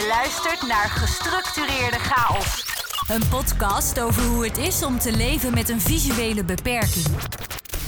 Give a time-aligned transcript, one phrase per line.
[0.00, 2.64] Je luistert naar Gestructureerde Chaos.
[3.08, 7.06] Een podcast over hoe het is om te leven met een visuele beperking.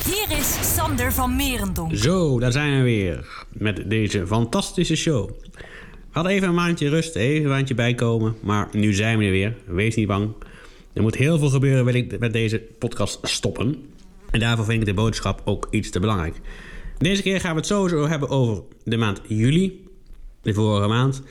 [0.04, 1.96] Hier is Sander van Merendonk.
[1.96, 5.30] Zo, daar zijn we weer met deze fantastische show.
[5.52, 5.64] We
[6.10, 9.56] hadden even een maandje rust, even een maandje bijkomen, maar nu zijn we er weer.
[9.66, 10.32] Wees niet bang.
[10.92, 13.92] Er moet heel veel gebeuren, wil ik met deze podcast stoppen.
[14.30, 16.40] En daarvoor vind ik de boodschap ook iets te belangrijk.
[16.98, 19.86] Deze keer gaan we het sowieso hebben over de maand juli,
[20.42, 21.22] de vorige maand.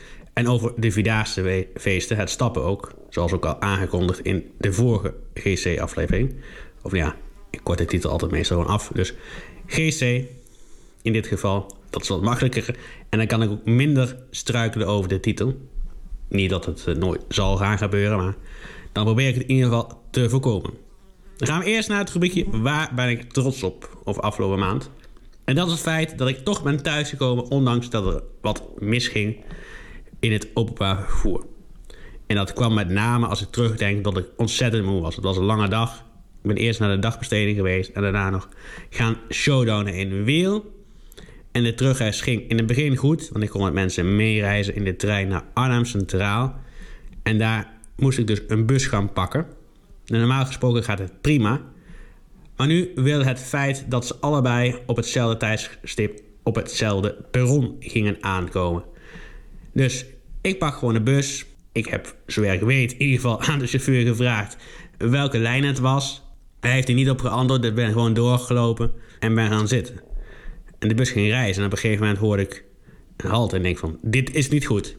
[0.42, 2.92] En over de Vierdaagse feesten, het stappen ook.
[3.10, 6.36] Zoals ook al aangekondigd in de vorige GC-aflevering.
[6.82, 7.16] Of ja,
[7.50, 8.92] ik kort de titel altijd meestal gewoon af.
[8.94, 9.14] Dus
[9.66, 10.02] GC,
[11.02, 12.76] in dit geval, dat is wat makkelijker.
[13.10, 15.58] En dan kan ik ook minder struikelen over de titel.
[16.28, 18.36] Niet dat het eh, nooit zal gaan gebeuren, maar
[18.92, 20.72] dan probeer ik het in ieder geval te voorkomen.
[21.38, 24.90] Dan gaan we eerst naar het rubriekje Waar ben ik trots op over afgelopen maand.
[25.44, 29.44] En dat is het feit dat ik toch ben thuisgekomen, ondanks dat er wat misging
[30.22, 31.46] in het openbaar vervoer.
[32.28, 35.16] En dat kwam met name als ik terugdenk dat ik ontzettend moe was.
[35.16, 35.98] Het was een lange dag.
[36.42, 38.50] Ik ben eerst naar de dagbesteding geweest en daarna nog
[38.90, 40.80] gaan showdownen in Weel.
[41.52, 44.84] En de terugreis ging in het begin goed, want ik kon met mensen meereizen in
[44.84, 46.56] de trein naar Arnhem Centraal.
[47.24, 49.46] En daar moest ik dus een bus gaan pakken.
[50.06, 51.62] En normaal gesproken gaat het prima.
[52.56, 58.18] Maar nu wil het feit dat ze allebei op hetzelfde tijdstip op hetzelfde perron gingen
[58.20, 58.84] aankomen.
[59.74, 60.06] Dus
[60.42, 61.46] ik pak gewoon de bus.
[61.72, 64.58] Ik heb, zover ik weet, in ieder geval aan de chauffeur gevraagd
[65.10, 66.24] welke lijn het was.
[66.60, 67.66] Hij heeft er niet op geantwoord.
[67.66, 70.02] Ik ben gewoon doorgelopen en ben gaan zitten.
[70.80, 71.62] En de bus ging reizen.
[71.62, 72.64] En op een gegeven moment hoorde ik
[73.18, 74.98] een halt en denk van, dit is niet goed.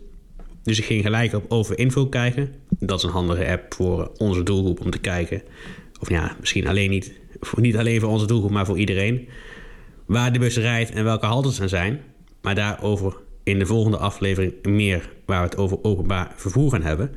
[0.63, 2.55] Dus ik ging gelijk op Overinfo kijken.
[2.79, 5.43] Dat is een handige app voor onze doelgroep om te kijken.
[6.01, 7.13] Of ja, misschien alleen niet,
[7.57, 9.29] niet alleen voor onze doelgroep, maar voor iedereen.
[10.07, 12.01] Waar de bus rijdt en welke haltes er zijn.
[12.43, 17.11] Maar daarover in de volgende aflevering meer waar we het over openbaar vervoer gaan hebben.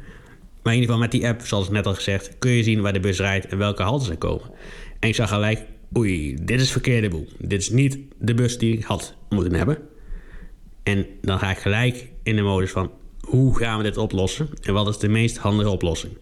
[0.64, 2.94] Maar in ieder geval met die app, zoals net al gezegd, kun je zien waar
[2.94, 4.52] de bus rijdt en welke haltes er komen.
[5.00, 5.66] En ik zag gelijk,
[5.98, 7.28] oei, dit is verkeerde boel.
[7.38, 9.78] Dit is niet de bus die ik had moeten hebben.
[10.84, 14.50] En dan ga ik gelijk in de modus van, hoe gaan we dit oplossen?
[14.62, 16.18] En wat is de meest handige oplossing?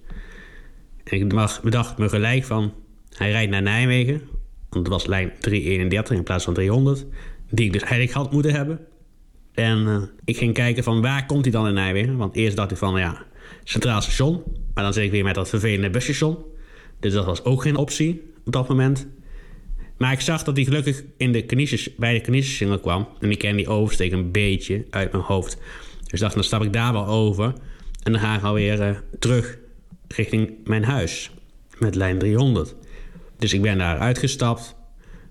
[1.03, 1.27] En ik
[1.63, 2.73] bedacht me gelijk van,
[3.09, 4.21] hij rijdt naar Nijmegen.
[4.69, 7.05] Want het was lijn 331 in plaats van 300.
[7.49, 8.79] Die ik dus eigenlijk had moeten hebben.
[9.53, 12.17] En uh, ik ging kijken van waar komt hij dan in Nijmegen?
[12.17, 13.25] Want eerst dacht ik van, ja,
[13.63, 14.43] Centraal Station.
[14.73, 16.37] Maar dan zit ik weer met dat vervelende busstation.
[16.99, 19.07] Dus dat was ook geen optie op dat moment.
[19.97, 23.07] Maar ik zag dat hij gelukkig in de kniesjes, bij de kniesjessingel kwam.
[23.19, 25.57] En ik ken die oversteek een beetje uit mijn hoofd.
[26.07, 27.53] Dus dacht, dan stap ik daar wel over.
[28.03, 29.57] En dan ga ik alweer uh, terug
[30.07, 31.31] richting mijn huis.
[31.77, 32.75] Met lijn 300.
[33.37, 34.75] Dus ik ben daar uitgestapt.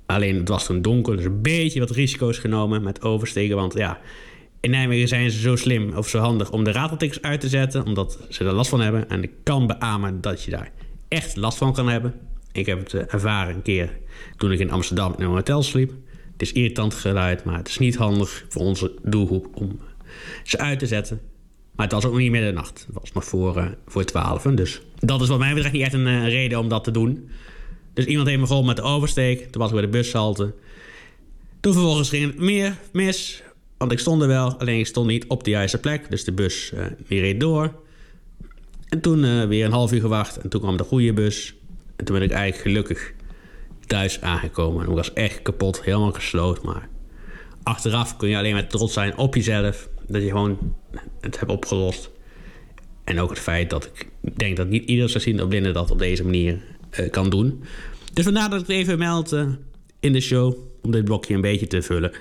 [0.07, 3.57] Alleen het was toen donker, dus een beetje wat risico's genomen met oversteken.
[3.57, 4.01] Want ja,
[4.61, 7.87] in Nijmegen zijn ze zo slim of zo handig om de rateltickets uit te zetten,
[7.87, 9.09] omdat ze er last van hebben.
[9.09, 10.71] En ik kan beamen dat je daar
[11.09, 12.15] echt last van kan hebben.
[12.53, 13.99] Ik heb het eh, ervaren een keer
[14.37, 15.93] toen ik in Amsterdam in een hotel sliep.
[16.33, 19.81] Het is irritant geluid, maar het is niet handig voor onze doelgroep om
[20.43, 21.21] ze uit te zetten.
[21.77, 22.85] Maar het was ook niet middernacht.
[22.87, 24.43] Het was nog voor, uh, voor 12.
[24.43, 27.29] Dus dat is wat mij betreft niet echt een uh, reden om dat te doen.
[27.95, 29.51] Dus iemand heeft me geholpen met de oversteek.
[29.51, 30.55] Toen was ik bij de bushalte.
[31.61, 33.43] Toen vervolgens ging het meer mis.
[33.79, 36.11] Want ik stond er wel, alleen ik stond niet op de juiste plek.
[36.11, 37.75] Dus de bus uh, reed door.
[38.89, 40.37] En toen uh, weer een half uur gewacht.
[40.37, 41.55] En toen kwam de goede bus.
[41.97, 43.13] En toen ben ik eigenlijk gelukkig
[43.87, 44.85] thuis aangekomen.
[44.85, 46.67] En ik was echt kapot, helemaal gesloten.
[46.67, 46.89] Maar
[47.63, 49.89] achteraf kun je alleen maar trots zijn op jezelf.
[50.07, 50.75] Dat je gewoon
[51.21, 52.11] het hebt opgelost.
[53.05, 55.99] En ook het feit dat ik denk dat niet ieder zien op blinde dat op
[55.99, 56.61] deze manier
[57.11, 57.63] kan doen.
[58.13, 59.49] Dus vandaar dat ik het even meld uh,
[60.01, 60.55] in de show.
[60.83, 62.13] Om dit blokje een beetje te vullen.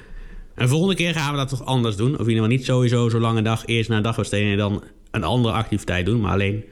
[0.56, 2.14] En volgende keer gaan we dat toch anders doen.
[2.14, 3.66] Of in ieder geval niet sowieso zo'n lange dag.
[3.66, 6.22] Eerst naar dagbesteding en dan een andere activiteit doen.
[6.22, 6.64] Maar alleen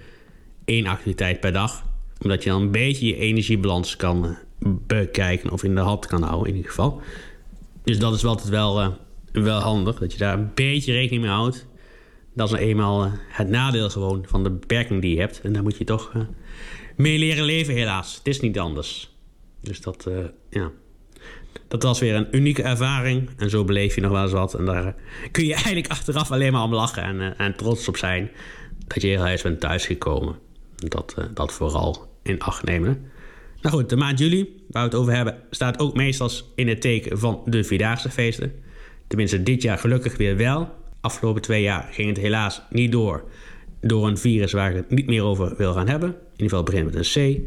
[0.66, 1.86] één activiteit per dag.
[2.22, 5.52] Omdat je dan een beetje je energiebalans kan uh, bekijken.
[5.52, 7.02] Of in de hand kan houden in ieder geval.
[7.84, 8.98] Dus dat is altijd wel,
[9.31, 10.00] wel handig.
[10.00, 11.68] Dat je daar een beetje rekening mee houdt.
[12.36, 15.42] Dat is nou eenmaal het nadeel gewoon van de beperking die je hebt.
[15.42, 16.12] En daar moet je toch
[17.00, 18.16] mee leren leven helaas.
[18.16, 19.13] Het is niet anders.
[19.62, 20.18] Dus dat, uh,
[20.50, 20.72] ja.
[21.68, 23.30] Dat was weer een unieke ervaring.
[23.38, 24.54] En zo beleef je nog wel eens wat.
[24.54, 24.96] En daar
[25.31, 28.31] kun je eigenlijk achteraf alleen maar om lachen en, uh, en trots op zijn.
[28.88, 30.36] Dat je heel huis bent thuisgekomen.
[30.75, 33.12] Dat, dat vooral in acht nemen.
[33.62, 36.81] Nou goed, de maand juli, waar we het over hebben, staat ook meestal in het
[36.81, 38.54] teken van de Vierdaagse feesten.
[39.07, 40.69] Tenminste, dit jaar gelukkig weer wel.
[41.01, 43.24] Afgelopen twee jaar ging het helaas niet door.
[43.81, 46.10] Door een virus waar ik het niet meer over wil gaan hebben.
[46.10, 47.42] In ieder geval begint met een C.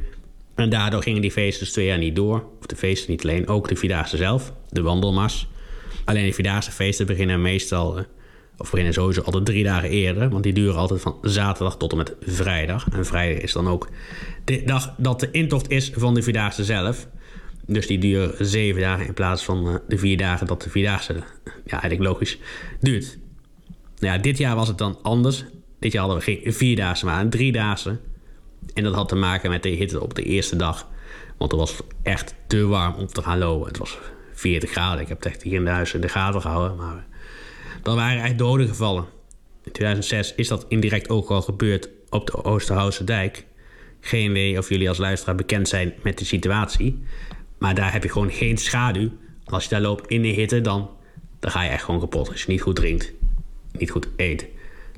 [0.54, 2.44] En daardoor gingen die feesten dus twee jaar niet door.
[2.58, 5.48] Of de feesten niet alleen, ook de Vierdaagse zelf, de wandelmars.
[6.04, 8.04] Alleen de Vierdaagse feesten beginnen meestal uh,
[8.56, 10.28] Of beginnen sowieso altijd drie dagen eerder.
[10.28, 12.86] Want die duren altijd van zaterdag tot en met vrijdag.
[12.92, 13.88] En vrijdag is dan ook
[14.44, 17.08] de dag dat de intocht is van de Vierdaagse zelf.
[17.66, 21.12] Dus die duren zeven dagen in plaats van eh, de vier dagen dat de Vierdaagse,
[21.64, 22.38] ja eigenlijk logisch,
[22.80, 23.18] duurt.
[23.98, 25.44] Nou ja, dit jaar was het dan anders.
[25.82, 27.98] Dit jaar hadden we geen vierdaagse, maar een driedaagse.
[28.74, 30.88] En dat had te maken met de hitte op de eerste dag.
[31.38, 33.68] Want het was echt te warm om te gaan lopen.
[33.68, 33.98] Het was
[34.32, 35.00] 40 graden.
[35.00, 36.76] Ik heb het echt hier in de huis in de gaten gehouden.
[36.76, 37.06] Maar
[37.82, 39.04] dan waren echt doden gevallen.
[39.64, 43.46] In 2006 is dat indirect ook al gebeurd op de Oosterhoutse dijk.
[44.00, 47.02] Geen idee of jullie als luisteraar bekend zijn met de situatie.
[47.58, 49.10] Maar daar heb je gewoon geen schaduw.
[49.44, 50.90] Als je daar loopt in de hitte, dan,
[51.40, 52.28] dan ga je echt gewoon kapot.
[52.28, 53.12] Als je niet goed drinkt,
[53.72, 54.46] niet goed eet.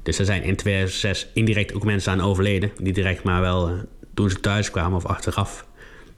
[0.05, 2.71] Dus er zijn in 2006 indirect ook mensen aan overleden.
[2.79, 3.75] Niet direct, maar wel uh,
[4.15, 5.67] toen ze thuis kwamen of achteraf.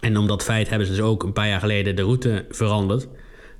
[0.00, 3.09] En om dat feit hebben ze dus ook een paar jaar geleden de route veranderd.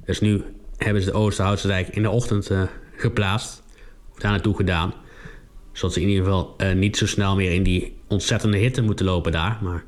[0.05, 0.43] Dus nu
[0.76, 2.62] hebben ze de Oosterhoutse dijk in de ochtend uh,
[2.96, 3.62] geplaatst.
[4.12, 4.94] Of daar naartoe gedaan.
[5.73, 9.06] Zodat ze in ieder geval uh, niet zo snel meer in die ontzettende hitte moeten
[9.06, 9.58] lopen daar.
[9.62, 9.84] Maar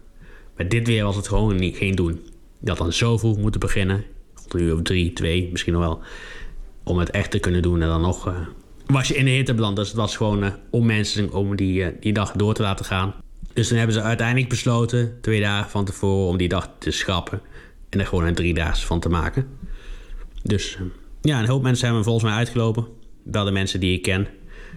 [0.56, 2.20] met dit weer was het gewoon niet, geen doen.
[2.64, 4.04] Had dan zo vroeg moeten beginnen.
[4.48, 6.00] Een uur of drie, twee, misschien nog wel.
[6.82, 7.82] Om het echt te kunnen doen.
[7.82, 8.46] En dan nog
[8.88, 9.76] was je in de hitte beland.
[9.76, 13.14] Dus het was gewoon uh, onmenselijk om die, uh, die dag door te laten gaan.
[13.52, 17.40] Dus toen hebben ze uiteindelijk besloten, twee dagen van tevoren, om die dag te schrappen.
[17.88, 19.46] En er gewoon een driedaags van te maken.
[20.42, 20.78] Dus
[21.20, 22.86] ja, een hoop mensen hebben volgens mij uitgelopen.
[23.22, 24.26] Wel de mensen die ik ken.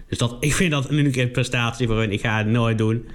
[0.08, 2.12] Dus dat, ik vind dat een unieke prestatie voor hun.
[2.12, 3.08] Ik ga het nooit doen.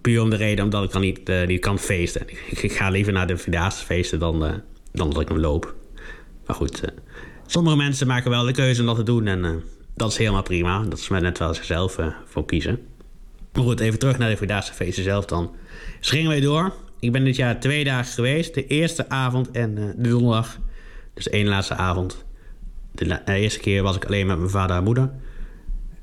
[0.00, 2.28] Puur om de reden omdat ik dan niet, uh, kan feesten.
[2.50, 4.62] Ik, ga liever naar de Vierdaagse feesten dan,
[4.92, 5.74] dan dat ik hem loop.
[6.46, 6.80] Maar goed,
[7.46, 9.26] sommige mensen maken wel de keuze om dat te doen.
[9.26, 9.62] En
[9.96, 10.82] dat is helemaal prima.
[10.82, 12.80] Dat is maar net wel zichzelf voor kiezen.
[13.52, 15.54] Goed, even terug naar de Vierdaagse feesten zelf dan.
[15.98, 16.74] Dus gingen wij door.
[17.00, 18.54] Ik ben dit jaar twee dagen geweest.
[18.54, 20.58] De eerste avond en de donderdag.
[21.14, 22.24] Dus ene laatste avond.
[22.92, 25.10] De, de, eerste keer was ik alleen met mijn vader en moeder.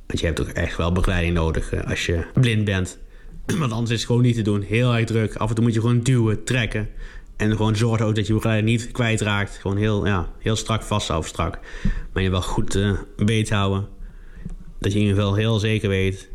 [0.07, 2.97] Want je hebt ook echt wel begeleiding nodig als je blind bent.
[3.59, 4.61] Want anders is het gewoon niet te doen.
[4.61, 5.35] Heel erg druk.
[5.35, 6.89] Af en toe moet je gewoon duwen, trekken.
[7.35, 9.57] En gewoon zorgen ook dat je begeleider niet kwijtraakt.
[9.57, 11.59] Gewoon heel, ja, heel strak vasthouden, strak.
[12.13, 13.87] Maar je wel goed uh, beet houden.
[14.79, 16.29] Dat je in ieder geval heel zeker weet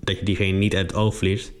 [0.00, 1.52] dat je diegene niet uit het oog verliest.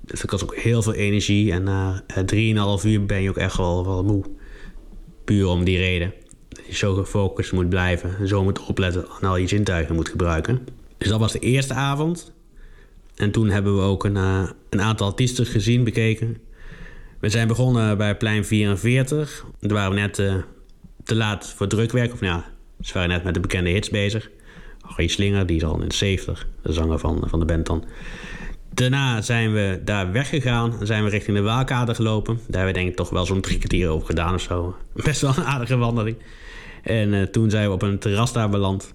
[0.00, 1.52] Dus dat kost ook heel veel energie.
[1.52, 4.24] En na uh, 3,5 uur ben je ook echt wel, wel moe.
[5.24, 6.14] Puur om die reden.
[6.48, 8.16] Dat je zo gefocust moet blijven.
[8.18, 10.66] En zo moet opletten en al je zintuigen moet gebruiken.
[10.98, 12.32] Dus dat was de eerste avond.
[13.14, 16.36] En toen hebben we ook een, uh, een aantal artiesten gezien, bekeken.
[17.20, 19.44] We zijn begonnen bij plein 44.
[19.60, 20.34] Daar waren we net uh,
[21.04, 22.12] te laat voor drukwerk.
[22.12, 22.44] Of nou ja,
[22.80, 24.30] ze waren net met de bekende hits bezig.
[24.80, 27.84] Harry Slinger, die is al in de 70, de zanger van, van de band dan.
[28.74, 32.34] Daarna zijn we daar weggegaan zijn we richting de Waalkade gelopen.
[32.34, 34.76] Daar hebben we denk ik toch wel zo'n drie kwartier over gedaan of zo.
[35.04, 36.16] Best wel een aardige wandeling.
[36.82, 38.94] En uh, toen zijn we op een terras daar beland.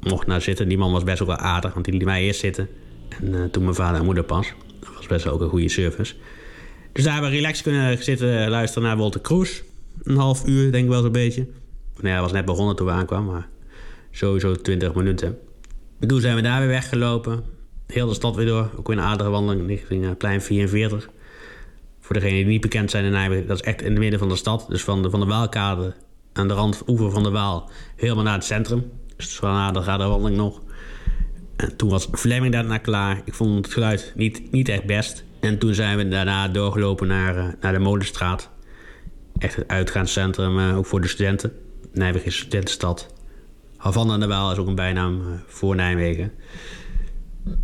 [0.00, 0.68] Mocht naar zitten.
[0.68, 2.68] Die man was best wel aardig, want die liet mij eerst zitten.
[3.08, 4.52] En uh, toen mijn vader en moeder pas.
[4.80, 6.14] Dat was best wel ook een goede service.
[6.92, 9.62] Dus daar hebben we relaxed kunnen zitten luisteren naar Walter Kroes.
[10.02, 11.46] Een half uur, denk ik wel zo'n beetje.
[12.00, 13.48] Ja, hij was net begonnen toen we aankwamen, maar
[14.10, 15.38] sowieso 20 minuten.
[16.00, 17.44] En toen zijn we daar weer weggelopen.
[17.86, 18.70] Heel de stad weer door.
[18.76, 21.08] Ook weer een aardige wandeling richting uh, plein 44.
[22.00, 24.28] Voor degenen die niet bekend zijn in Nijmegen, dat is echt in het midden van
[24.28, 24.66] de stad.
[24.68, 25.94] Dus van de, van de Waalkade
[26.32, 28.90] aan de rand oever van de Waal helemaal naar het centrum.
[29.16, 30.60] Dus het is aardige wandeling nog.
[31.56, 33.22] En toen was Fleming daarna klaar.
[33.24, 35.24] Ik vond het geluid niet, niet echt best.
[35.40, 38.50] En toen zijn we daarna doorgelopen naar, uh, naar de Molenstraat.
[39.38, 41.52] Echt het uitgaanscentrum, uh, ook voor de studenten.
[41.92, 43.14] Nijmegen is studentenstad.
[43.76, 46.32] Havana de Waal is ook een bijnaam uh, voor Nijmegen.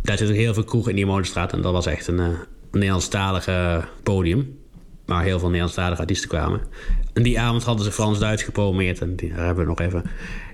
[0.01, 1.53] Daar zit heel veel kroegen in die Molenstraat.
[1.53, 2.35] En dat was echt een, een
[2.71, 4.59] Nederlandstalige podium.
[5.05, 6.61] Waar heel veel Nederlandstalige artiesten kwamen.
[7.13, 9.01] En die avond hadden ze Frans-Duits gepromoveerd.
[9.01, 10.03] En daar hebben we nog even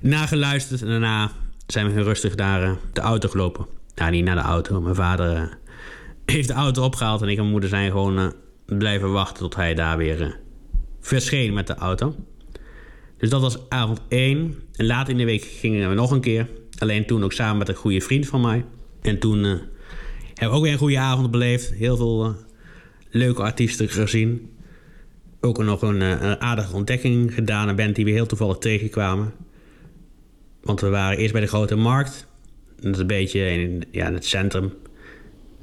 [0.01, 0.82] nageluisterd.
[0.82, 1.32] En daarna
[1.68, 3.65] zijn we rustig naar de auto gelopen.
[3.96, 4.82] Nou, niet naar de auto.
[4.82, 5.58] Mijn vader
[6.25, 7.22] heeft de auto opgehaald.
[7.22, 8.27] En ik en mijn moeder zijn gewoon uh,
[8.65, 10.39] blijven wachten tot hij daar weer
[11.00, 12.15] verscheen met de auto.
[13.18, 14.56] Dus dat was avond 1.
[14.75, 16.48] En later in de week gingen we nog een keer.
[16.77, 18.65] Alleen toen ook samen met een goede vriend van mij.
[19.01, 21.74] En toen hebben we ook weer een goede avond beleefd.
[21.74, 22.36] Heel veel
[23.10, 24.51] leuke artiesten gezien.
[25.42, 27.68] Ook nog een, een aardige ontdekking gedaan.
[27.68, 29.34] Een band die we heel toevallig tegenkwamen.
[30.62, 32.27] Want we waren eerst bij de grote markt.
[32.80, 34.74] Dat is een beetje in, ja, in het centrum.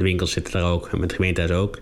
[0.01, 1.81] De winkels zitten daar ook, met de gemeentehuis ook.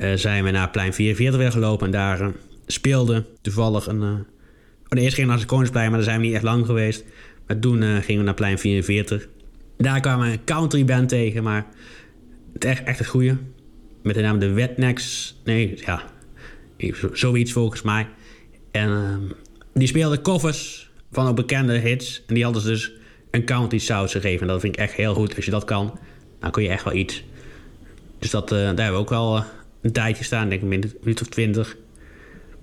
[0.00, 2.28] Uh, zijn we naar plein 44 weer gelopen en daar uh,
[2.66, 4.02] speelde toevallig een...
[4.02, 4.18] Uh, oh,
[4.88, 7.04] de eerste ging naar het Koningsplein, maar daar zijn we niet echt lang geweest.
[7.46, 9.28] Maar toen gingen we naar plein 44.
[9.76, 11.66] Daar kwamen we een country band tegen, maar
[12.52, 13.36] het echt, echt het goede.
[14.02, 15.36] Met de naam de Wetnecks.
[15.44, 16.02] Nee, ja,
[17.12, 18.08] zoiets volgens mij.
[18.70, 19.20] En
[19.74, 22.22] die speelden covers van ook bekende hits.
[22.26, 22.92] En die hadden dus
[23.30, 24.40] een county saus gegeven.
[24.40, 25.36] En dat vind ik echt heel goed.
[25.36, 25.98] Als je dat kan,
[26.40, 27.24] dan kun je echt wel iets.
[28.20, 29.44] Dus dat, daar hebben we ook wel
[29.80, 31.76] een tijdje staan, denk ik een minuut of twintig.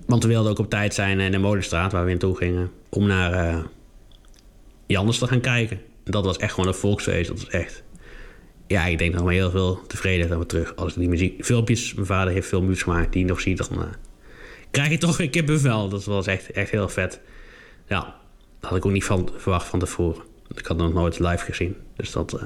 [0.06, 2.70] Want we wilden ook op tijd zijn in de Molenstraat, waar we in toe gingen,
[2.88, 3.62] om naar
[4.86, 5.80] Jannes te gaan kijken.
[6.04, 7.28] Dat was echt gewoon een volksfeest.
[7.28, 7.82] Dat was echt.
[8.66, 10.76] Ja, ik denk nog maar heel veel tevreden dat we terug.
[10.76, 13.84] Als ik die muziek, filmpjes, mijn vader heeft veel muziek gemaakt, die nog ziet, dan
[14.70, 15.88] krijg je toch een kippenvel.
[15.88, 17.20] Dat was echt, echt heel vet.
[17.86, 18.16] Ja,
[18.60, 20.22] dat had ik ook niet van, verwacht van tevoren.
[20.54, 21.76] Ik had nog nooit live gezien.
[21.96, 22.38] Dus dat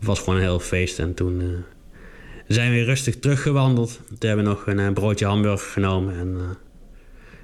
[0.00, 0.98] was gewoon een heel feest.
[0.98, 1.64] En toen
[2.54, 4.00] zijn we rustig teruggewandeld.
[4.18, 6.18] Toen hebben we nog een, eh, broodje hamburger genomen.
[6.18, 6.42] En uh,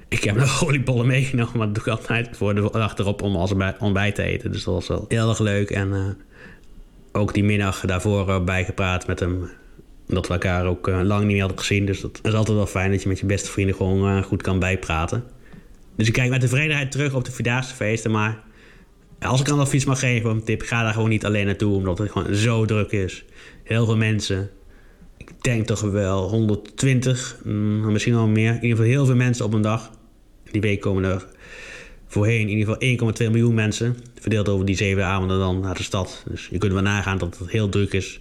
[0.07, 1.57] ik heb nog oliebollen meegenomen.
[1.57, 4.51] Maar dat doe ik altijd voor de achterop om als ontbijt te eten.
[4.51, 5.69] Dus dat was wel heel erg leuk.
[5.69, 6.05] En uh,
[7.11, 9.49] ook die middag daarvoor bijgepraat met hem.
[10.07, 11.85] Dat we elkaar ook lang niet meer hadden gezien.
[11.85, 14.59] Dus dat is altijd wel fijn dat je met je beste vrienden gewoon goed kan
[14.59, 15.23] bijpraten.
[15.95, 18.11] Dus ik kijk met tevredenheid terug op de Vierdaagse feesten.
[18.11, 18.43] Maar
[19.19, 21.75] als ik dan advies mag geven, een tip, ga daar gewoon niet alleen naartoe.
[21.75, 23.25] Omdat het gewoon zo druk is.
[23.63, 24.49] Heel veel mensen
[25.17, 28.49] ik denk toch wel 120, mm, misschien wel meer.
[28.49, 29.91] In ieder geval heel veel mensen op een dag.
[30.51, 31.25] Die week komen er
[32.07, 33.97] voorheen in ieder geval 1,2 miljoen mensen.
[34.19, 36.23] Verdeeld over die zeven avonden dan naar de stad.
[36.29, 38.19] Dus je kunt wel nagaan dat het heel druk is.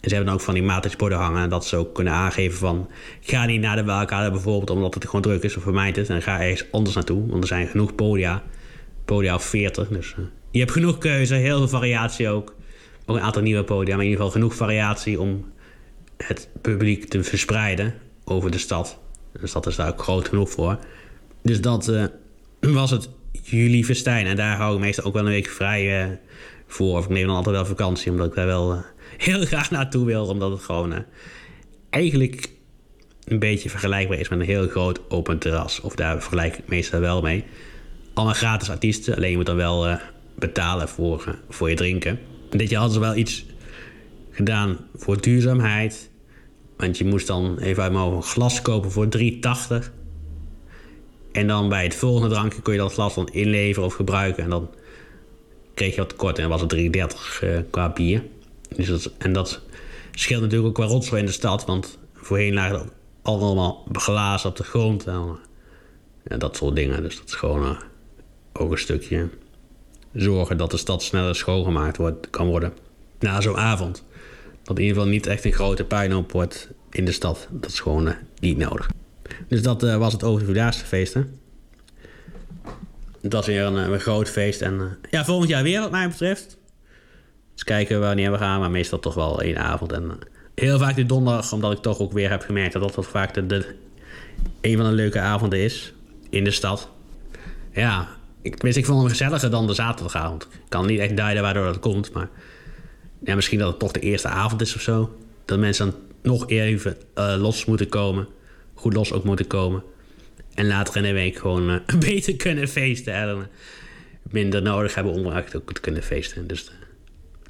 [0.00, 1.48] En ze hebben dan ook van die matrixborden hangen.
[1.48, 2.88] Dat ze ook kunnen aangeven van...
[3.20, 5.56] Ga niet naar de welkade bijvoorbeeld omdat het gewoon druk is.
[5.56, 6.08] Of vermijd het.
[6.08, 7.26] En ga ergens anders naartoe.
[7.26, 8.42] Want er zijn genoeg podia.
[9.04, 9.88] Podia of 40.
[9.88, 11.34] Dus uh, je hebt genoeg keuze.
[11.34, 12.54] Heel veel variatie ook.
[13.06, 13.94] Ook een aantal nieuwe podia.
[13.94, 15.44] Maar in ieder geval genoeg variatie om
[16.26, 17.94] het publiek te verspreiden
[18.24, 18.98] over de stad.
[19.40, 20.78] De stad is daar ook groot genoeg voor.
[21.42, 22.04] Dus dat uh,
[22.60, 23.08] was het
[23.42, 24.26] juli festijn.
[24.26, 26.14] En daar hou ik meestal ook wel een week vrij uh,
[26.66, 26.98] voor.
[26.98, 28.80] Of ik neem dan altijd wel vakantie, omdat ik daar wel uh,
[29.28, 30.26] heel graag naartoe wil.
[30.26, 31.04] Omdat het gewoon
[31.90, 32.48] eigenlijk
[33.24, 35.80] een beetje vergelijkbaar is met een heel groot open terras.
[35.80, 37.44] Of daar vergelijk ik meestal wel mee.
[38.14, 39.98] Allemaal gratis artiesten, alleen je moet dan wel
[40.34, 42.18] betalen voor, voor je drinken.
[42.50, 43.44] dit jaar hadden wel iets
[44.38, 46.07] gedaan voor duurzaamheid.
[46.78, 49.90] Want je moest dan even uit mijn glas kopen voor 3,80.
[51.32, 54.44] En dan bij het volgende drankje kon je dat glas dan inleveren of gebruiken.
[54.44, 54.70] En dan
[55.74, 56.38] kreeg je wat tekort.
[56.38, 56.80] En was het 3,30
[57.44, 58.22] uh, qua bier.
[58.76, 59.60] Dus dat, en dat
[60.14, 61.64] scheelt natuurlijk ook qua rotzooi in de stad.
[61.64, 62.86] Want voorheen lagen er
[63.22, 65.06] allemaal glazen op de grond.
[65.06, 65.38] En,
[66.38, 67.02] dat soort dingen.
[67.02, 67.78] Dus dat is gewoon uh,
[68.52, 69.28] ook een stukje
[70.12, 72.72] zorgen dat de stad sneller schoongemaakt wordt, kan worden.
[73.18, 74.04] Na zo'n avond
[74.68, 77.48] dat in ieder geval niet echt een grote puinhoop wordt in de stad.
[77.50, 78.90] Dat is gewoon uh, niet nodig.
[79.48, 81.38] Dus dat uh, was het over de Vierdaagse feesten.
[83.20, 84.60] Dat was weer een, eh, een groot feest.
[84.60, 86.56] En ja, volgend jaar weer wat mij betreft.
[87.54, 88.60] Dus kijken wanneer we gaan.
[88.60, 89.92] Maar meestal toch wel één avond.
[89.92, 90.18] En
[90.54, 91.52] heel vaak de donderdag.
[91.52, 93.74] Omdat ik toch ook weer heb gemerkt dat dat vaak de,
[94.60, 95.92] een van de leuke avonden is.
[96.30, 96.88] In de stad.
[97.72, 98.08] Ja,
[98.42, 100.42] ik, ik vond hem gezelliger dan de zaterdagavond.
[100.42, 102.12] Ik kan niet echt duiden waardoor dat komt.
[102.12, 102.28] Maar
[103.24, 105.16] ja, misschien dat het toch de eerste avond is of zo.
[105.44, 108.28] Dat mensen dan nog even uh, los moeten komen.
[108.74, 109.82] Goed los ook moeten komen.
[110.54, 113.12] En later in de week gewoon uh, beter kunnen feesten.
[113.12, 113.42] En uh,
[114.22, 116.46] minder nodig hebben om ook te kunnen feesten.
[116.46, 116.70] Dus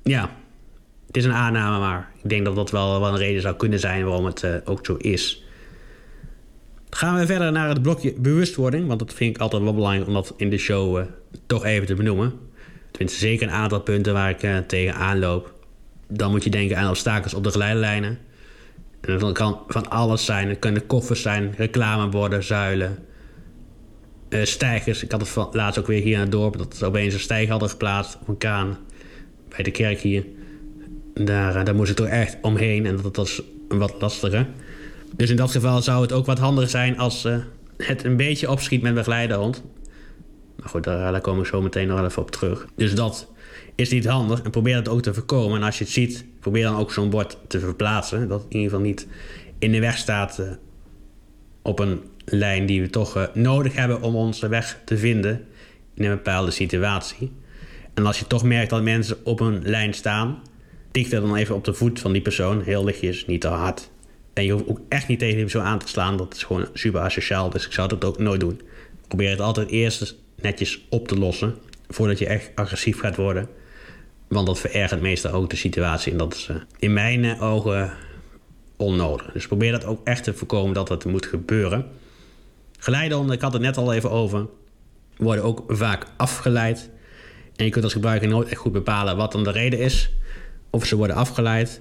[0.02, 0.36] ja,
[1.06, 3.80] het is een aanname, maar ik denk dat dat wel, wel een reden zou kunnen
[3.80, 5.42] zijn waarom het ook zo is.
[6.90, 8.86] Gaan we verder naar het blokje bewustwording.
[8.86, 11.04] Want dat vind ik altijd wel belangrijk om dat in de show
[11.46, 12.32] toch even te benoemen.
[12.90, 15.57] Tenminste, zeker een aantal punten waar ik tegen aanloop
[16.08, 18.18] dan moet je denken aan obstakels op de geleidelijnen.
[19.00, 20.48] En dat kan van alles zijn.
[20.48, 22.98] Het kunnen koffers zijn, reclameborden, zuilen,
[24.28, 25.02] uh, stijgers.
[25.02, 27.50] Ik had het laatst ook weer hier aan het dorp dat ze opeens een stijger
[27.50, 28.78] hadden geplaatst op een kaan
[29.48, 30.24] bij de kerk hier.
[31.14, 34.46] Daar, uh, daar moest ik toch echt omheen en dat was wat lastiger.
[35.16, 37.36] Dus in dat geval zou het ook wat handiger zijn als uh,
[37.76, 39.62] het een beetje opschiet met begeleiderhond.
[40.56, 42.66] Maar goed, daar, daar kom ik zo meteen nog even op terug.
[42.76, 43.28] Dus dat
[43.78, 45.56] is niet handig en probeer dat ook te voorkomen.
[45.56, 48.28] En als je het ziet, probeer dan ook zo'n bord te verplaatsen.
[48.28, 49.06] Dat in ieder geval niet
[49.58, 50.50] in de weg staat uh,
[51.62, 55.44] op een lijn die we toch uh, nodig hebben om onze weg te vinden
[55.94, 57.32] in een bepaalde situatie.
[57.94, 60.42] En als je toch merkt dat mensen op een lijn staan,
[60.90, 63.90] tik dan even op de voet van die persoon, heel lichtjes, niet te hard.
[64.32, 66.66] En je hoeft ook echt niet tegen die persoon aan te slaan, dat is gewoon
[66.72, 68.60] super asociaal, dus ik zou dat ook nooit doen.
[69.08, 71.54] Probeer het altijd eerst netjes op te lossen,
[71.88, 73.48] voordat je echt agressief gaat worden.
[74.28, 76.12] Want dat verergert meestal ook de situatie.
[76.12, 77.92] En dat is uh, in mijn uh, ogen
[78.76, 79.32] onnodig.
[79.32, 81.86] Dus probeer dat ook echt te voorkomen dat dat moet gebeuren.
[82.78, 84.46] Geleidehonden, ik had het net al even over,
[85.16, 86.90] worden ook vaak afgeleid.
[87.56, 90.10] En je kunt als gebruiker nooit echt goed bepalen wat dan de reden is.
[90.70, 91.80] Of ze worden afgeleid.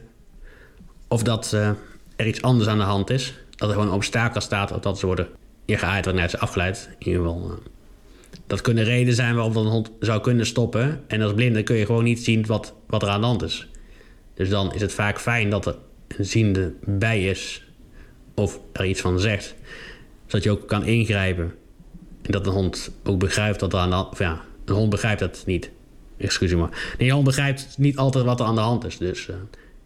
[1.07, 1.69] Of dat uh,
[2.15, 3.33] er iets anders aan de hand is.
[3.55, 5.27] Dat er gewoon een obstakel staat of dat ze worden
[5.65, 6.89] ingehaaid wanneer ze afgeleid.
[6.99, 7.59] In ieder geval
[8.47, 11.03] Dat kunnen redenen zijn waarom een hond zou kunnen stoppen.
[11.07, 13.67] En als blinde kun je gewoon niet zien wat, wat er aan de hand is.
[14.33, 15.75] Dus dan is het vaak fijn dat er
[16.07, 17.65] een ziende bij is.
[18.35, 19.55] Of er iets van zegt.
[20.25, 21.53] Zodat je ook kan ingrijpen.
[22.21, 24.17] En dat een hond ook begrijpt dat er aan de hand...
[24.17, 25.71] Ja, een hond begrijpt dat niet.
[26.17, 26.67] Excuus me.
[26.97, 28.97] Nee, een hond begrijpt niet altijd wat er aan de hand is.
[28.97, 29.35] Dus uh,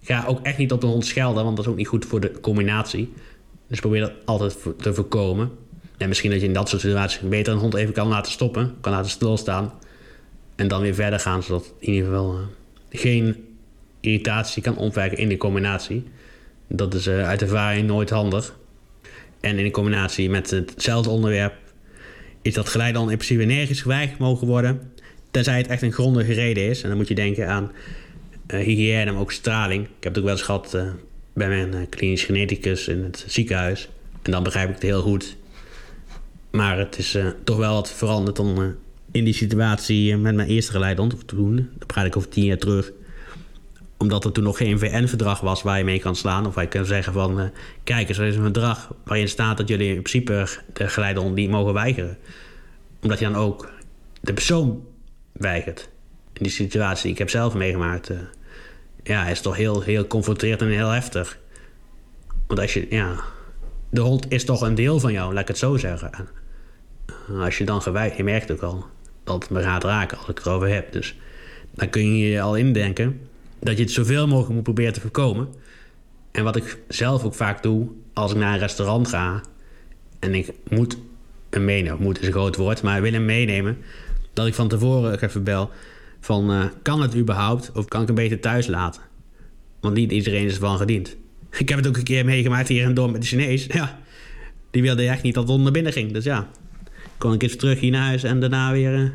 [0.01, 1.43] ga ook echt niet op de hond schelden.
[1.43, 3.13] Want dat is ook niet goed voor de combinatie.
[3.67, 5.51] Dus probeer dat altijd te voorkomen.
[6.01, 8.75] En misschien dat je in dat soort situaties beter een hond even kan laten stoppen.
[8.81, 9.73] Kan laten stilstaan.
[10.55, 11.43] En dan weer verder gaan.
[11.43, 12.41] Zodat in ieder geval uh,
[12.89, 13.45] geen
[13.99, 16.03] irritatie kan omwerken in de combinatie.
[16.67, 18.55] Dat is uh, uit ervaring nooit handig.
[19.39, 21.53] En in combinatie met hetzelfde onderwerp
[22.41, 24.91] is dat geleid dan in principe nergens geweigerd mogen worden.
[25.31, 26.81] Tenzij het echt een grondige reden is.
[26.81, 27.71] En dan moet je denken aan
[28.47, 29.83] uh, hygiëne, maar ook straling.
[29.83, 30.77] Ik heb het ook wel eens gehad
[31.33, 33.89] bij mijn klinisch geneticus in het ziekenhuis.
[34.21, 35.39] En dan begrijp ik het heel goed.
[36.51, 38.75] Maar het is toch wel wat veranderd dan
[39.11, 41.27] in die situatie met mijn eerste geleidehond.
[41.27, 42.91] Toen, dan praat ik over tien jaar terug
[44.01, 46.45] omdat er toen nog geen VN-verdrag was waar je mee kan slaan.
[46.45, 47.51] Of waar je kan zeggen van...
[47.83, 51.49] Kijk eens, er is een verdrag waarin staat dat jullie in principe de geleidehond niet
[51.49, 52.17] mogen weigeren.
[53.01, 53.71] Omdat je dan ook
[54.21, 54.85] de persoon
[55.31, 55.89] weigert.
[56.33, 58.11] In die situatie, ik heb zelf meegemaakt...
[59.03, 61.39] Ja, is toch heel, heel confronterend en heel heftig.
[62.47, 62.87] Want als je...
[62.89, 63.15] Ja,
[63.89, 66.11] de hond is toch een deel van jou, laat ik het zo zeggen.
[67.27, 68.17] En als je dan geweigerd...
[68.17, 68.85] Je merkt ook al
[69.23, 70.91] dat het me gaat raken als ik het erover heb.
[70.91, 71.15] Dus
[71.71, 73.19] dan kun je je al indenken
[73.59, 75.47] dat je het zoveel mogelijk moet proberen te voorkomen.
[76.31, 79.41] En wat ik zelf ook vaak doe als ik naar een restaurant ga
[80.19, 80.97] en ik moet
[81.49, 83.77] hem meenemen, moet is een groot woord, maar wil hem meenemen,
[84.33, 85.69] dat ik van tevoren even bel
[86.19, 89.01] van uh, kan het überhaupt of kan ik hem beter thuis laten?
[89.79, 91.15] Want niet iedereen is ervan gediend.
[91.57, 93.65] Ik heb het ook een keer meegemaakt hier in dorp met de Chinees.
[93.65, 93.99] Ja,
[94.71, 96.11] die wilde echt niet dat het naar binnen ging.
[96.11, 96.49] Dus ja,
[97.21, 99.09] kon ik eens terug hier naar huis en daarna weer uh,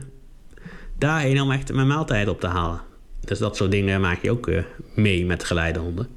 [0.98, 2.80] daarheen om echt mijn maaltijd op te halen.
[3.20, 4.62] Dus dat soort dingen maak je ook uh,
[4.94, 6.08] mee met geleidehonden.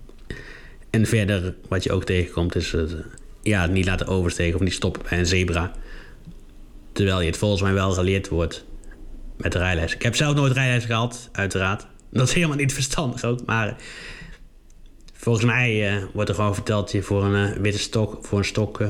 [0.90, 3.00] En verder, wat je ook tegenkomt, is het uh,
[3.42, 5.72] ja, niet laten oversteken of niet stoppen bij een zebra.
[6.92, 8.66] Terwijl je het volgens mij wel geleerd wordt
[9.38, 9.96] met de rijles.
[9.96, 11.88] Ik heb zelf nooit rijles gehad, uiteraard.
[12.10, 13.76] Dat is helemaal niet verstandig ook, maar
[15.14, 18.84] volgens mij wordt er gewoon verteld dat je voor een witte stok, voor een stok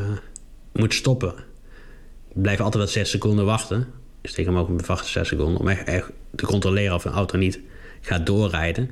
[0.74, 1.48] moet stoppen.
[2.34, 3.88] Blijf altijd wat 6 seconden wachten.
[4.22, 7.38] Ik steek hem ook met wachten 6 seconden om echt, te controleren of een auto
[7.38, 7.60] niet
[8.02, 8.90] gaat doorrijden.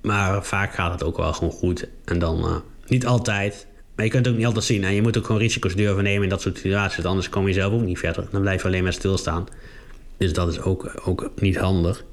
[0.00, 1.88] Maar vaak gaat het ook wel gewoon goed.
[2.04, 3.66] En dan uh, niet altijd.
[3.94, 4.84] Maar je kunt het ook niet altijd zien.
[4.84, 7.04] En je moet ook gewoon risico's durven nemen in dat soort situaties.
[7.04, 8.28] Anders kom je zelf ook niet verder.
[8.30, 9.46] Dan blijf je alleen maar stilstaan.
[10.16, 12.04] Dus dat is ook, ook niet handig.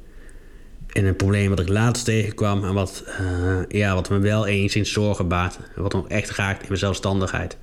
[0.94, 2.64] En een probleem wat ik laatst tegenkwam.
[2.64, 5.60] En wat, uh, ja, wat me wel eens zorgen baart.
[5.76, 7.58] Wat me echt raakt in mijn zelfstandigheid.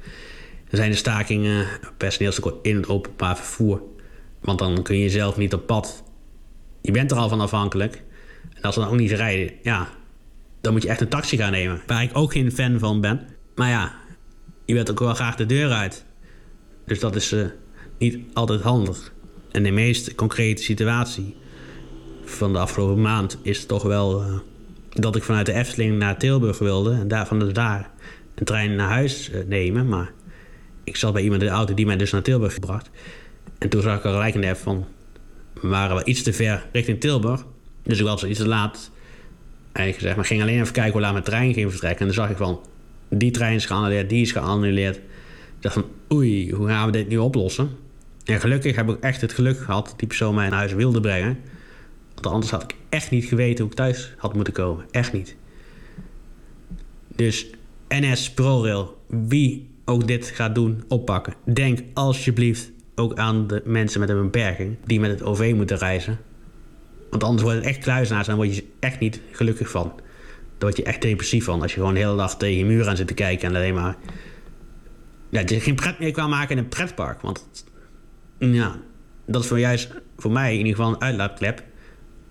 [0.71, 3.83] Er zijn de stakingen personeelstekort in het openbaar vervoer.
[4.41, 6.03] Want dan kun je zelf niet op pad.
[6.81, 8.03] Je bent er al van afhankelijk.
[8.55, 9.89] En als ze dan ook niet rijden, ja,
[10.61, 11.83] dan moet je echt een taxi gaan nemen.
[11.87, 13.27] Waar ik ook geen fan van ben.
[13.55, 13.95] Maar ja,
[14.65, 16.05] je wilt ook wel graag de deur uit.
[16.87, 17.47] Dus dat is uh,
[17.99, 19.13] niet altijd handig.
[19.51, 21.37] En de meest concrete situatie
[22.25, 24.39] van de afgelopen maand is toch wel uh,
[24.89, 26.93] dat ik vanuit de Efteling naar Tilburg wilde.
[26.93, 27.91] En daarvan dus daar
[28.35, 29.89] een trein naar huis uh, nemen.
[29.89, 30.13] Maar
[30.87, 32.91] ik zat bij iemand in de auto die mij dus naar Tilburg gebracht.
[33.59, 34.87] En toen zag ik al gelijk in de app van...
[35.61, 37.45] We waren wel iets te ver richting Tilburg.
[37.83, 38.91] Dus ik was iets te laat.
[39.73, 42.01] Eigenlijk gezegd, maar ging alleen even kijken hoe laat mijn trein ging vertrekken.
[42.01, 42.61] En dan zag ik van,
[43.09, 44.97] die trein is geannuleerd, die is geannuleerd.
[44.97, 45.03] Ik
[45.61, 47.71] dacht van, oei, hoe gaan we dit nu oplossen?
[48.25, 51.01] En gelukkig heb ik echt het geluk gehad dat die persoon mij naar huis wilde
[51.01, 51.39] brengen.
[52.15, 54.85] Want anders had ik echt niet geweten hoe ik thuis had moeten komen.
[54.91, 55.37] Echt niet.
[57.17, 57.47] Dus
[57.89, 61.35] NS ProRail, wie ook dit gaat doen, oppakken.
[61.45, 66.19] Denk alsjeblieft ook aan de mensen met een beperking die met het OV moeten reizen.
[67.11, 69.93] Want anders wordt het echt kluizenaars en dan word je echt niet gelukkig van.
[70.59, 71.63] Daar word je echt depressief van.
[71.63, 73.75] Als je gewoon de hele dag tegen je muur aan zit te kijken en alleen
[73.75, 73.97] maar...
[75.29, 77.21] Ja, je geen pret meer kan maken in een pretpark.
[77.21, 77.47] Want
[78.39, 78.81] ja,
[79.27, 81.63] dat is voor juist voor mij in ieder geval een uitlaatklep.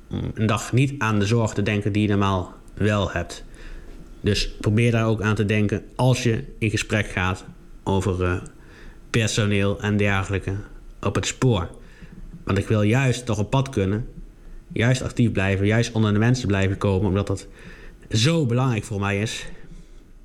[0.10, 3.46] Om een dag niet aan de zorg te denken die je normaal wel hebt.
[4.26, 7.46] Dus probeer daar ook aan te denken als je in gesprek gaat
[7.84, 8.42] over uh,
[9.10, 10.56] personeel en dergelijke
[11.02, 11.70] op het spoor.
[12.44, 14.08] Want ik wil juist toch op pad kunnen
[14.72, 17.48] juist actief blijven, juist onder de mensen blijven komen, omdat dat
[18.10, 19.46] zo belangrijk voor mij is.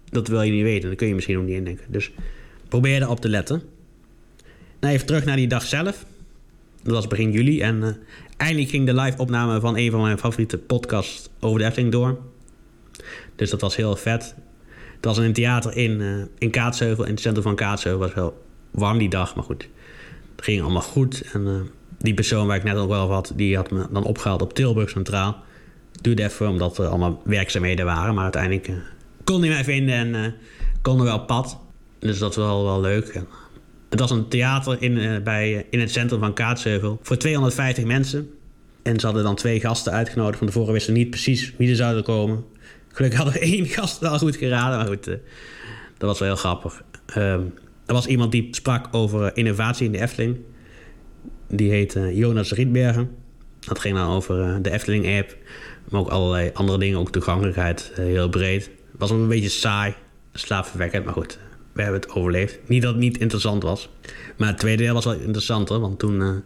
[0.08, 1.84] Dat wil je niet weten, dat kun je misschien ook niet indenken.
[1.88, 2.10] Dus
[2.68, 3.62] probeer erop te letten.
[4.80, 6.06] Nou, even terug naar die dag zelf.
[6.82, 7.88] Dat was begin juli en uh,
[8.36, 12.18] eindelijk ging de live opname van een van mijn favoriete podcasts over de Efteling door.
[13.36, 14.34] Dus dat was heel vet.
[14.96, 18.00] Het was in een theater in, uh, in Kaatsheuvel, in het centrum van Kaatsheuvel.
[18.00, 19.68] Het was wel warm die dag, maar goed.
[20.36, 21.46] Het ging allemaal goed en...
[21.46, 21.60] Uh,
[22.02, 24.90] die persoon waar ik net ook wel had, die had me dan opgehaald op Tilburg
[24.90, 25.36] Centraal.
[26.00, 28.14] Duurde even omdat er allemaal werkzaamheden waren.
[28.14, 28.76] Maar uiteindelijk uh,
[29.24, 30.34] kon hij mij vinden en
[30.82, 31.58] konden we wel pad.
[31.98, 33.20] Dus dat was wel, wel leuk.
[33.88, 38.30] Het was een theater in, bij, in het centrum van Kaatsheuvel voor 250 mensen.
[38.82, 40.38] En ze hadden dan twee gasten uitgenodigd.
[40.38, 42.44] Van tevoren wisten niet precies wie er zouden komen.
[42.92, 44.78] Gelukkig hadden we één gast wel goed geraden.
[44.78, 46.82] Maar goed, dat was wel heel grappig.
[47.16, 47.54] Um,
[47.86, 50.38] er was iemand die sprak over innovatie in de Efteling.
[51.48, 53.10] Die heette Jonas Rietbergen.
[53.60, 55.36] Dat ging dan over de Efteling-app.
[55.88, 58.70] Maar ook allerlei andere dingen, ook toegankelijkheid, heel breed.
[58.98, 59.94] Was een beetje saai,
[60.32, 61.38] slaapverwekkend, maar goed,
[61.72, 62.58] we hebben het overleefd.
[62.66, 63.88] Niet dat het niet interessant was.
[64.36, 66.42] Maar het tweede deel was wel interessanter, want toen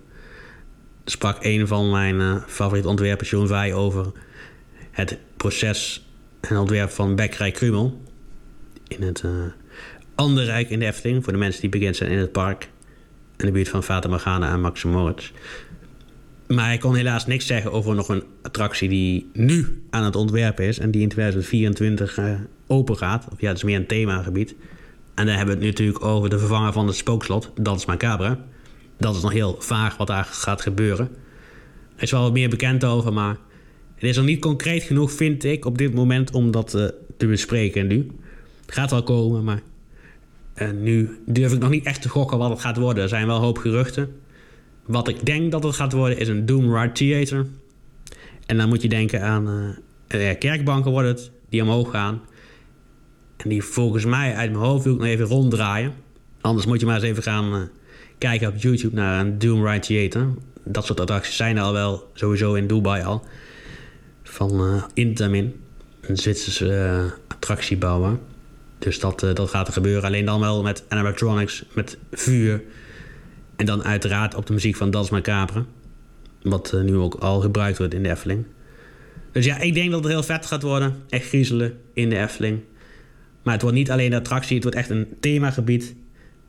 [1.05, 4.13] sprak een van mijn uh, favoriete ontwerpers, Vaai, over
[4.91, 6.05] het proces
[6.49, 8.01] en ontwerp van Bekkerij Krumel.
[8.89, 9.31] In het uh,
[10.15, 12.69] andere rijk in de Efteling, voor de mensen die bekend zijn in het park.
[13.37, 15.33] In de buurt van Fata Morgana en Max Moritz.
[16.47, 20.65] Maar hij kon helaas niks zeggen over nog een attractie die nu aan het ontwerpen
[20.65, 22.35] is en die in 2024 uh,
[22.67, 23.27] open gaat.
[23.33, 24.55] Of ja, het is meer een themagebied.
[25.15, 28.39] En dan hebben we het natuurlijk over de vervanger van het spookslot, dat is Macabre.
[28.99, 31.09] Dat is nog heel vaag wat daar gaat gebeuren.
[31.97, 33.37] Er is wel wat meer bekend over, maar
[33.95, 36.85] het is nog niet concreet genoeg, vind ik, op dit moment om dat uh,
[37.17, 38.11] te bespreken nu.
[38.61, 39.63] Het gaat wel komen, maar
[40.57, 43.03] uh, nu durf ik nog niet echt te gokken wat het gaat worden.
[43.03, 44.13] Er zijn wel een hoop geruchten.
[44.87, 47.47] Wat ik denk dat het gaat worden is een Doom Ride Theater.
[48.47, 49.77] En dan moet je denken aan
[50.15, 52.23] uh, kerkbanken wordt het, die omhoog gaan.
[53.37, 55.93] En die volgens mij uit mijn hoofd wil ik nog even ronddraaien.
[56.41, 57.69] Anders moet je maar eens even gaan
[58.19, 60.29] kijken op YouTube naar een Doom Ride Theater.
[60.65, 63.25] Dat soort attracties zijn er al wel sowieso in Dubai al.
[64.35, 65.61] Van uh, Intamin,
[66.01, 68.19] een Zwitserse attractiebouwer.
[68.79, 70.05] Dus dat, dat gaat er gebeuren.
[70.05, 72.63] Alleen dan wel met animatronics, met vuur
[73.57, 75.65] en dan uiteraard op de muziek van Dans Macabre.
[76.43, 78.45] Wat nu ook al gebruikt wordt in de Efteling.
[79.33, 80.97] Dus ja, ik denk dat het heel vet gaat worden.
[81.09, 82.61] Echt griezelen in de Efteling.
[83.43, 85.95] Maar het wordt niet alleen de attractie, het wordt echt een themagebied.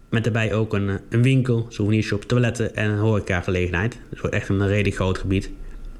[0.10, 3.92] Met daarbij ook een, een winkel, souvenirshop, toiletten en een horecagelegenheid.
[3.92, 5.50] Dus het wordt echt een redelijk groot gebied.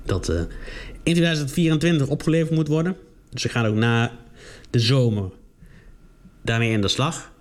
[0.04, 0.48] Dat
[1.06, 2.96] in 2024 opgeleverd moet worden.
[3.30, 4.12] Dus ze gaan ook na
[4.70, 5.30] de zomer
[6.42, 7.32] daarmee in de slag.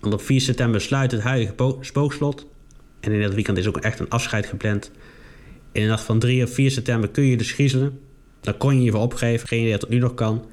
[0.00, 2.46] Want op 4 september sluit het huidige spookslot.
[3.00, 4.90] En in dat weekend is ook echt een afscheid gepland.
[5.72, 8.00] In de nacht van 3 of 4 september kun je dus griezelen.
[8.40, 9.48] Dan kon je je voor opgeven.
[9.48, 10.46] Geen idee dat nu nog kan.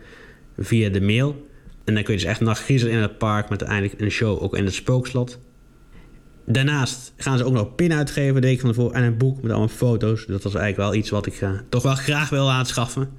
[0.58, 1.50] Via de mail.
[1.84, 3.50] En dan kun je dus echt nacht griezelen in het park.
[3.50, 5.40] Met uiteindelijk een show ook in het spookslot.
[6.46, 8.94] Daarnaast gaan ze ook nog pin uitgeven, de week van tevoren.
[8.94, 10.26] En een boek met allemaal foto's.
[10.26, 13.10] Dat was eigenlijk wel iets wat ik uh, toch wel graag wil aanschaffen.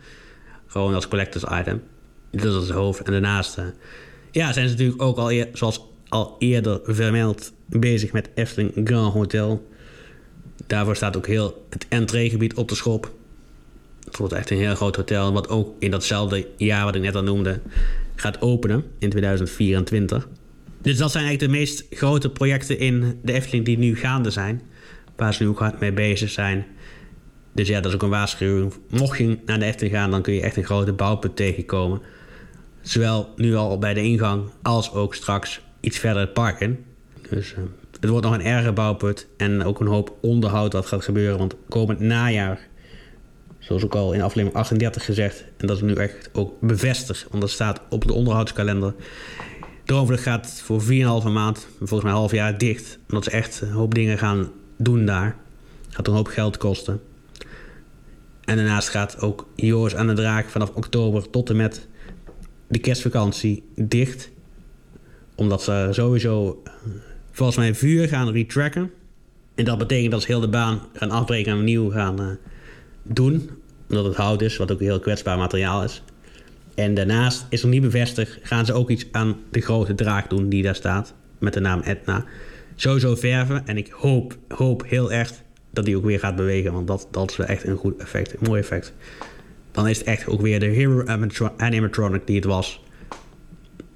[0.66, 1.82] Gewoon als collectors item.
[2.30, 3.02] Dat is het hoofd.
[3.02, 3.64] En daarnaast uh,
[4.30, 9.66] ja, zijn ze natuurlijk ook al, zoals al eerder vermeld bezig met Efteling Grand Hotel.
[10.66, 13.12] Daarvoor staat ook heel het entreegebied op de schop.
[14.04, 17.14] Het wordt echt een heel groot hotel, wat ook in datzelfde jaar wat ik net
[17.14, 17.60] al noemde
[18.14, 20.28] gaat openen in 2024.
[20.82, 24.62] Dus dat zijn eigenlijk de meest grote projecten in de Efteling die nu gaande zijn.
[25.16, 26.66] Waar ze nu ook hard mee bezig zijn.
[27.52, 28.72] Dus ja, dat is ook een waarschuwing.
[28.90, 32.00] Mocht je naar de Efteling gaan, dan kun je echt een grote bouwput tegenkomen.
[32.80, 36.84] Zowel nu al bij de ingang als ook straks iets verder het park in.
[37.30, 37.58] Dus uh,
[38.00, 41.38] het wordt nog een erge bouwput en ook een hoop onderhoud wat gaat gebeuren.
[41.38, 42.68] Want komend najaar,
[43.58, 47.40] zoals ook al in aflevering 38 gezegd, en dat is nu echt ook bevestigd, want
[47.40, 48.94] dat staat op de onderhoudskalender.
[49.84, 50.86] De gaat voor 4,5
[51.32, 52.98] maand, volgens mij een half jaar dicht.
[53.08, 55.36] Omdat ze echt een hoop dingen gaan doen daar.
[55.88, 57.00] Gaat een hoop geld kosten.
[58.44, 61.88] En daarnaast gaat ook Joris aan de Draak vanaf oktober tot en met
[62.68, 64.30] de kerstvakantie dicht.
[65.34, 66.62] Omdat ze sowieso
[67.30, 68.90] volgens mij vuur gaan retracken.
[69.54, 72.26] En dat betekent dat ze heel de baan gaan afbreken en opnieuw gaan uh,
[73.02, 73.50] doen.
[73.88, 76.02] Omdat het hout is, wat ook heel kwetsbaar materiaal is.
[76.74, 80.48] En daarnaast is nog niet bevestigd, gaan ze ook iets aan de grote draak doen
[80.48, 81.14] die daar staat.
[81.38, 82.24] Met de naam Etna.
[82.74, 83.66] Sowieso verven.
[83.66, 85.32] En ik hoop, hoop heel erg
[85.70, 86.72] dat die ook weer gaat bewegen.
[86.72, 88.92] Want dat, dat is wel echt een goed effect, een mooi effect.
[89.70, 91.04] Dan is het echt ook weer de Hero
[91.56, 92.82] Animatronic die het was.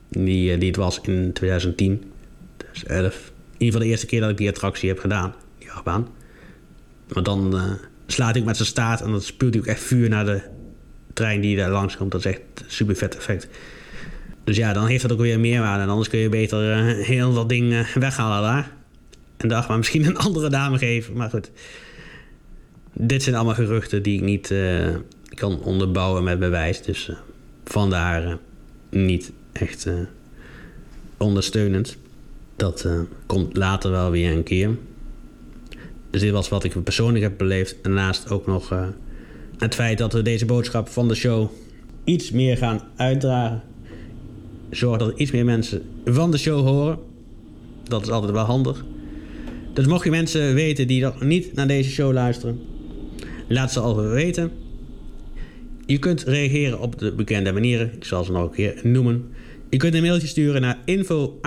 [0.09, 2.13] Die, eh, die het was in 2010.
[2.57, 3.33] 2011.
[3.37, 5.35] In ieder geval de eerste keer dat ik die attractie heb gedaan.
[5.59, 6.09] Die achtbaan.
[7.15, 7.73] Maar dan uh,
[8.07, 10.43] slaat hij ook met zijn staart en dan spuwt hij ook echt vuur naar de
[11.17, 12.13] trein die daar langs komt.
[12.13, 13.49] Dat is echt super vet effect.
[14.45, 15.83] Dus ja, dan heeft dat ook weer meerwaarde.
[15.83, 18.71] En anders kun je beter uh, heel dat ding uh, weghalen daar.
[19.37, 21.17] En dacht maar misschien een andere dame geven.
[21.17, 21.51] Maar goed.
[22.93, 24.97] Dit zijn allemaal geruchten die ik niet uh,
[25.35, 26.83] kan onderbouwen met bewijs.
[26.83, 27.11] Dus
[27.65, 28.39] vandaar
[28.91, 29.89] niet echt
[31.17, 31.97] ondersteunend.
[32.57, 32.89] Dat
[33.27, 34.71] komt later wel weer een keer.
[36.11, 37.77] Dus dit was wat ik persoonlijk heb beleefd.
[37.83, 38.87] Daarnaast ook nog uh,
[39.59, 41.51] het feit dat we deze boodschap van de show
[42.05, 43.63] iets meer gaan uitdragen.
[44.71, 46.99] Zorg dat iets meer mensen van de show horen.
[47.85, 48.85] Dat is altijd wel handig.
[49.73, 52.61] Dus mocht je mensen weten die nog niet naar deze show luisteren,
[53.49, 54.51] laat ze al weten.
[55.87, 57.93] Je kunt reageren op de bekende manieren.
[57.95, 59.25] Ik zal ze nog een keer noemen.
[59.71, 61.39] Je kunt een mailtje sturen naar info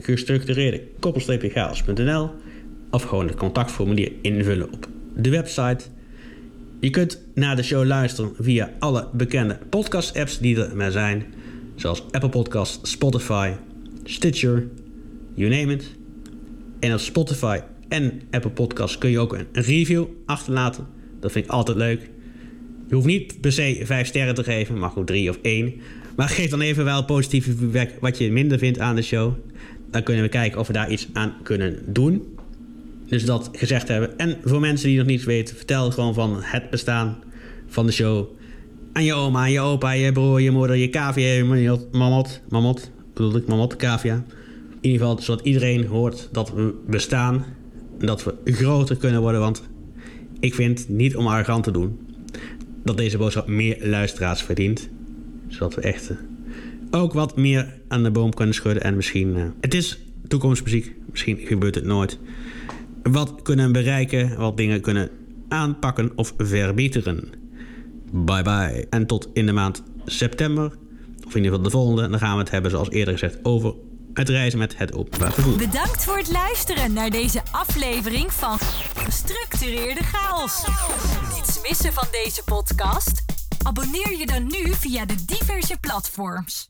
[0.00, 0.82] gestructureerde
[1.38, 2.30] chaos.nl
[2.90, 5.84] of gewoon het contactformulier invullen op de website.
[6.82, 11.24] Je kunt naar de show luisteren via alle bekende podcast-apps die er maar zijn,
[11.76, 13.52] zoals Apple Podcasts, Spotify,
[14.04, 14.68] Stitcher,
[15.34, 15.94] you name it.
[16.80, 20.86] En op Spotify en Apple Podcasts kun je ook een review achterlaten.
[21.20, 22.10] Dat vind ik altijd leuk.
[22.88, 25.74] Je hoeft niet per se 5 sterren te geven, mag ook 3 of 1.
[26.16, 29.34] Maar geef dan even wel positieve feedback wat je minder vindt aan de show.
[29.90, 32.31] Dan kunnen we kijken of we daar iets aan kunnen doen.
[33.12, 34.18] Dus dat gezegd hebben.
[34.18, 37.18] En voor mensen die nog niets weten, vertel gewoon van het bestaan
[37.66, 38.26] van de show.
[38.92, 41.44] Aan je oma, je opa, je broer, je moeder, je cavia,
[41.92, 42.40] mamot.
[42.48, 44.14] Mamot, bedoel ik, mamot, cavia.
[44.80, 47.44] In ieder geval, zodat iedereen hoort dat we bestaan.
[47.98, 49.40] En dat we groter kunnen worden.
[49.40, 49.62] Want
[50.40, 51.98] ik vind, niet om arrogant te doen,
[52.84, 54.88] dat deze boodschap meer luisteraars verdient.
[55.48, 56.16] Zodat we echt eh,
[56.90, 58.82] ook wat meer aan de boom kunnen schudden.
[58.82, 59.98] En misschien, uh, het is
[60.28, 60.94] toekomstmuziek.
[61.10, 62.18] Misschien gebeurt het nooit.
[63.02, 65.10] Wat kunnen bereiken, wat dingen kunnen
[65.48, 67.32] aanpakken of verbeteren.
[68.10, 68.86] Bye bye.
[68.90, 70.64] En tot in de maand september,
[71.26, 73.74] of in ieder geval de volgende, dan gaan we het hebben, zoals eerder gezegd, over
[74.14, 75.56] het reizen met het openbaar vervoer.
[75.56, 78.58] Bedankt voor het luisteren naar deze aflevering van
[78.96, 80.64] Gestructureerde Chaos.
[81.34, 83.22] Niets missen van deze podcast?
[83.62, 86.60] Abonneer je dan nu via de diverse platforms.